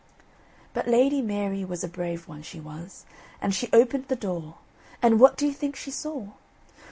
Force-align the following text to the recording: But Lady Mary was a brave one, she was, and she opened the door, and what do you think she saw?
But 0.73 0.87
Lady 0.87 1.21
Mary 1.21 1.63
was 1.63 1.83
a 1.83 1.87
brave 1.87 2.27
one, 2.27 2.41
she 2.41 2.59
was, 2.59 3.05
and 3.39 3.53
she 3.53 3.69
opened 3.71 4.07
the 4.07 4.15
door, 4.15 4.55
and 4.99 5.19
what 5.19 5.37
do 5.37 5.45
you 5.45 5.53
think 5.53 5.75
she 5.75 5.91
saw? 5.91 6.29